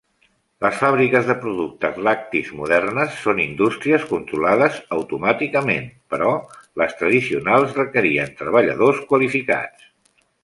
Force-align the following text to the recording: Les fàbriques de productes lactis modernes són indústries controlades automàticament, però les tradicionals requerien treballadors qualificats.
Les 0.65 0.77
fàbriques 0.83 1.25
de 1.25 1.33
productes 1.41 1.99
lactis 2.07 2.47
modernes 2.61 3.17
són 3.25 3.41
indústries 3.43 4.07
controlades 4.13 4.79
automàticament, 4.99 5.85
però 6.15 6.31
les 6.83 6.97
tradicionals 7.03 7.77
requerien 7.81 8.33
treballadors 8.41 9.05
qualificats. 9.13 9.87